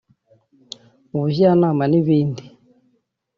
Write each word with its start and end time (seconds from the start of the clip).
ubujyanama 1.15 1.83
n’ibindi 1.91 2.43